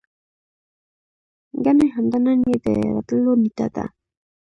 [1.63, 3.85] ګني همدا نن يې د راتللو نېټه ده.